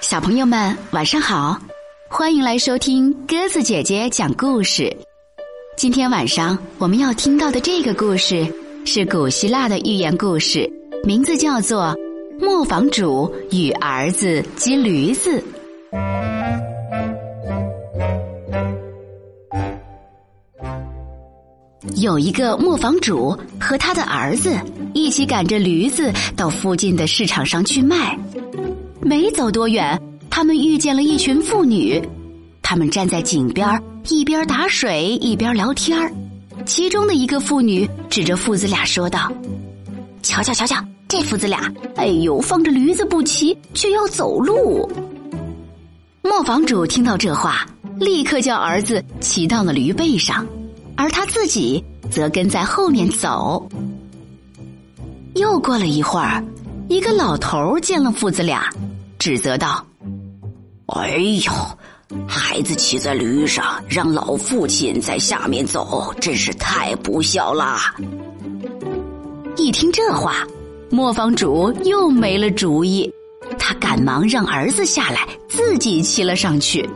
[0.00, 1.58] 小朋友们，晚上好！
[2.10, 4.94] 欢迎来收听鸽子姐姐讲故事。
[5.76, 8.46] 今天晚上我们要听到的这个故事
[8.84, 10.70] 是古希腊的寓言故事，
[11.04, 11.96] 名字叫做
[12.44, 15.40] 《磨坊主与儿子及驴子》。
[21.96, 24.58] 有一个磨坊主和他的儿子
[24.94, 28.18] 一起赶着驴子到附近的市场上去卖。
[29.00, 32.00] 没走多远，他们遇见了一群妇女，
[32.62, 35.98] 他们站在井边，一边打水一边聊天。
[36.64, 39.32] 其中的一个妇女指着父子俩说道
[40.22, 40.76] ：“瞧瞧瞧瞧，
[41.08, 44.90] 这父子俩，哎呦，放着驴子不骑，却要走路。”
[46.22, 47.66] 磨坊主听到这话，
[47.98, 50.46] 立刻叫儿子骑到了驴背上。
[50.94, 53.66] 而他自己则跟在后面走。
[55.34, 56.44] 又过了一会儿，
[56.88, 58.68] 一个老头见了父子俩，
[59.18, 59.84] 指责道
[60.94, 61.52] ：“哎呦，
[62.26, 67.94] 孩子骑在驴上，让老父亲在下面走，真是太不孝啦！”
[69.56, 70.46] 一听这话，
[70.90, 73.10] 磨坊主又没了主意，
[73.58, 76.88] 他赶忙让儿子下来，自己骑了上去。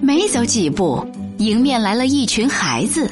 [0.00, 1.06] 没走几步。
[1.38, 3.10] 迎面来了一群孩子，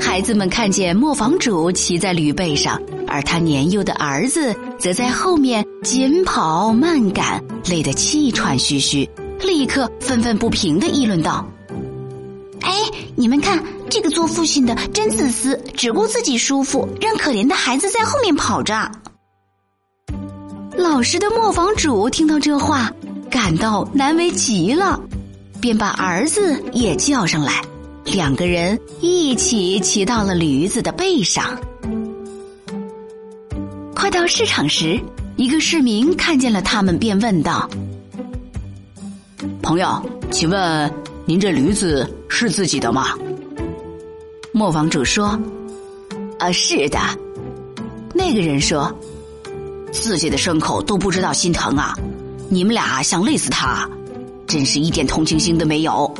[0.00, 2.78] 孩子们看见磨坊主骑在驴背上，
[3.12, 9.06] 而他年幼的儿子则在后面紧跑慢赶，累得气喘吁吁，
[9.38, 11.46] 立刻愤愤不平的议论道
[12.62, 12.72] ：“哎，
[13.14, 18.90] 你们看这个做父亲的真自私，只顾自己舒服，让可怜的孩子在后面跑着。”
[20.74, 22.90] 老实的磨坊主听到这话，
[23.30, 24.98] 感到难为极了。
[25.60, 27.62] 便把儿子也叫上来，
[28.06, 31.56] 两个人一起骑到了驴子的背上。
[34.12, 35.00] 到市场时，
[35.36, 37.68] 一个市民看见了他们，便问道
[39.62, 40.92] ：“朋友，请问
[41.24, 43.16] 您这驴子是自己的吗？”
[44.52, 45.36] 磨坊主说
[46.38, 46.98] ：“啊，是的。”
[48.14, 48.94] 那个人说
[49.90, 51.96] ：“自己的牲口都不知道心疼啊！
[52.50, 53.88] 你们俩想累死他？”
[54.46, 56.14] 真是一点同情心都没有。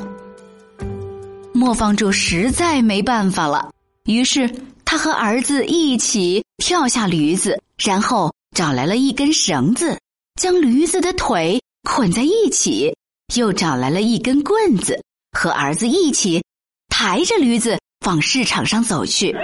[1.53, 3.71] 磨坊主实在没办法了，
[4.07, 4.51] 于是
[4.83, 9.99] 他和儿子一起跳下驴子，然后找来了一根绳子，
[10.41, 12.95] 将驴子的腿捆在一起，
[13.35, 15.03] 又找来了一根棍子，
[15.37, 16.45] 和儿子一起
[16.89, 17.77] 抬着驴子
[18.07, 19.35] 往市场上走去。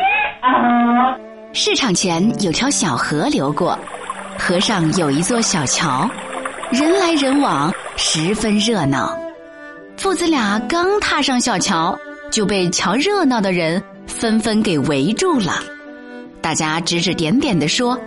[1.52, 3.76] 市场前有条小河流过，
[4.38, 6.08] 河上有一座小桥。
[6.70, 9.18] 人来人往，十分热闹。
[9.96, 11.98] 父子俩刚踏上小桥，
[12.30, 15.60] 就被瞧热闹的人纷纷给围住了。
[16.40, 17.98] 大家指指点点的说：“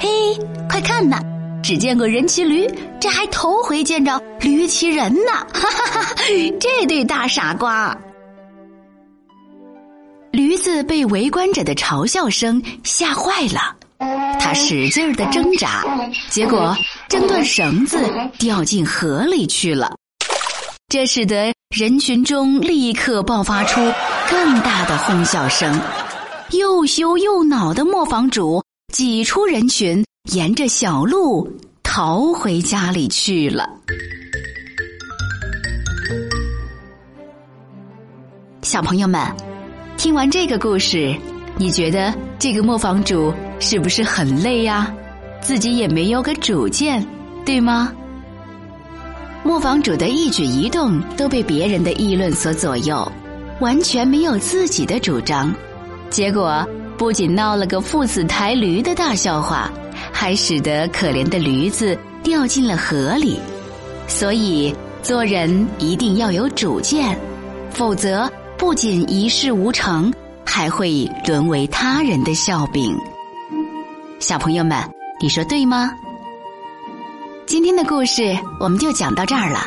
[0.00, 0.08] 嘿，
[0.68, 1.20] 快看呐，
[1.62, 2.68] 只见过人骑驴，
[3.00, 5.32] 这还头回见着驴骑人呢！
[5.52, 6.14] 哈哈哈，
[6.60, 7.96] 这对大傻瓜！”
[10.30, 13.74] 驴子被围观者的嘲笑声吓坏了。
[14.38, 15.84] 他使劲的挣扎，
[16.28, 16.76] 结果
[17.08, 17.98] 挣断绳子
[18.38, 19.92] 掉进河里去了。
[20.88, 23.80] 这使得人群中立刻爆发出
[24.30, 25.78] 更大的哄笑声。
[26.52, 28.62] 又羞又恼的磨坊主
[28.92, 31.46] 挤出人群，沿着小路
[31.82, 33.68] 逃回家里去了。
[38.62, 39.20] 小朋友们，
[39.98, 41.14] 听完这个故事。
[41.58, 44.92] 你觉得这个磨坊主是不是很累呀？
[45.42, 47.06] 自己也没有个主见，
[47.44, 47.92] 对吗？
[49.44, 53.10] 磨坊主的一举一动都被别人的议论所左右，
[53.60, 55.54] 完全没有自己的主张，
[56.08, 56.66] 结果
[56.98, 59.70] 不仅闹了个父子抬驴的大笑话，
[60.12, 63.38] 还使得可怜的驴子掉进了河里。
[64.08, 67.16] 所以做人一定要有主见，
[67.70, 70.12] 否则不仅一事无成。
[70.44, 72.96] 还会沦为他人的笑柄。
[74.18, 74.76] 小朋友们，
[75.20, 75.92] 你说对吗？
[77.46, 79.60] 今天的故事我们就讲到这儿了。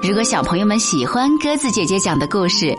[0.00, 2.74] 如果小朋友们喜欢鸽子姐姐讲的故事，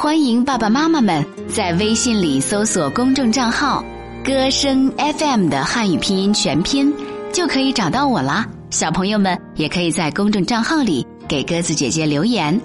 [0.00, 3.84] 欢迎爸爸妈妈们在微信里搜索公众账号
[4.24, 6.94] “歌声 FM” 的汉语拼音全拼，
[7.32, 8.48] 就可以找到我啦。
[8.70, 12.58] 小朋友们也可以在公众账号里给鸽子姐姐留言。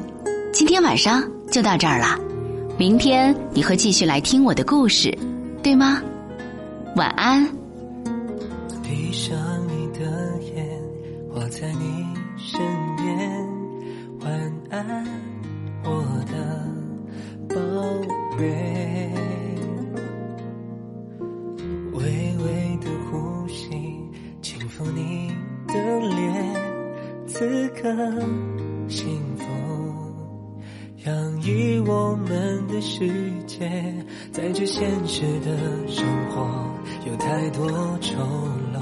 [0.51, 2.19] 今天晚上就到这儿了。
[2.77, 5.12] 明天你会继续来听我的故事，
[5.63, 6.03] 对吗？
[6.95, 7.44] 晚安。
[8.83, 9.35] 闭上
[9.68, 10.06] 你的
[10.56, 10.69] 眼，
[11.33, 12.06] 我在你
[12.38, 12.62] 身
[27.33, 27.89] 此刻
[28.88, 29.44] 幸福。
[31.03, 33.09] 洋溢我们的世
[33.47, 33.68] 界，
[34.31, 35.57] 在这现实的
[35.88, 36.47] 生活
[37.07, 37.68] 有太多
[38.00, 38.13] 丑
[38.75, 38.80] 陋。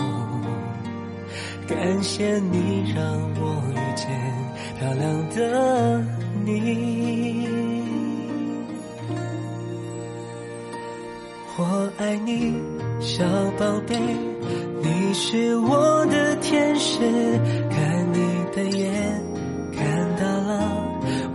[1.66, 3.02] 感谢你让
[3.40, 4.10] 我遇见
[4.78, 6.06] 漂亮的
[6.44, 7.48] 你，
[11.58, 12.54] 我爱你，
[13.00, 13.24] 小
[13.58, 13.98] 宝贝，
[14.84, 17.00] 你是我的天使，
[17.70, 18.20] 看你
[18.56, 18.92] 的眼
[19.74, 20.90] 看到了。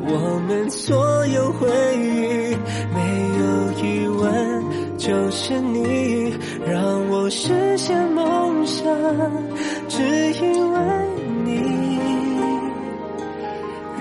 [0.09, 2.57] 我们所有回忆，
[2.95, 3.01] 没
[3.41, 3.45] 有
[3.83, 8.85] 疑问，就是你让我实现梦想，
[9.89, 10.03] 只
[10.35, 10.79] 因为
[11.45, 11.99] 你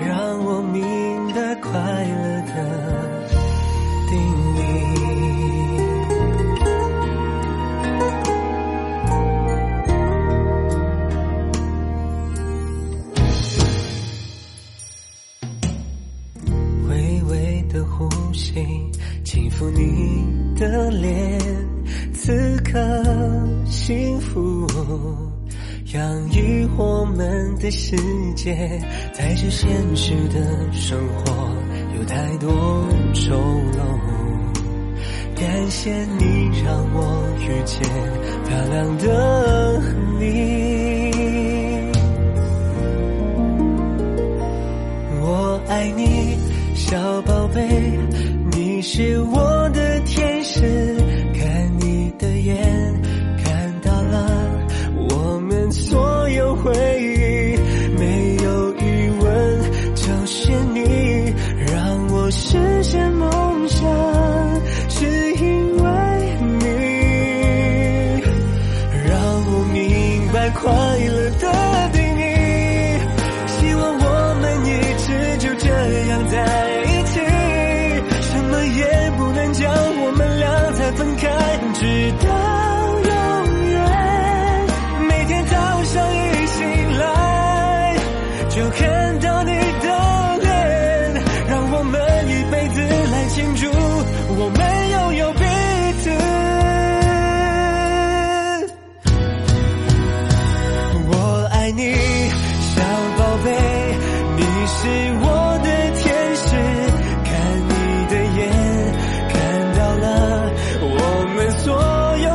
[0.05, 2.94] 让我明白快乐的
[17.75, 18.53] 的呼吸
[19.25, 20.25] 轻抚你
[20.57, 21.37] 的脸，
[22.13, 22.79] 此刻
[23.65, 24.65] 幸福，
[25.93, 27.97] 洋溢我们的世
[28.33, 28.55] 界。
[29.11, 31.53] 在这现实的生活
[31.97, 32.49] 有太多
[33.13, 33.35] 丑
[33.73, 33.83] 陋，
[35.35, 37.81] 感谢你让我遇见
[38.47, 39.81] 漂亮的
[40.17, 40.64] 你。
[46.95, 47.61] 小宝贝。
[48.51, 49.54] 你是我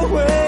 [0.08, 0.39] 快